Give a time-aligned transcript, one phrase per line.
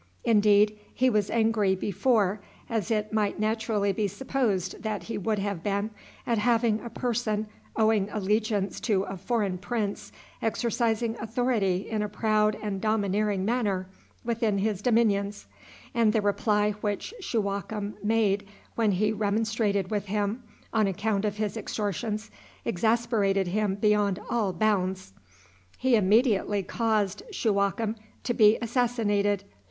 [0.23, 5.61] Indeed, he was angry before, as it might naturally be supposed that he would have
[5.61, 5.91] been,
[6.25, 10.11] at having a person owing allegiance to a foreign prince
[10.41, 13.87] exercising authority in a proud and domineering manner
[14.25, 15.45] within his dominions,
[15.93, 20.41] and the reply which Shuwakem made when he remonstrated with him
[20.73, 22.31] on account of his extortions
[22.65, 25.13] exasperated him beyond all bounds.
[25.77, 29.43] He immediately caused Shuwakem to be assassinated.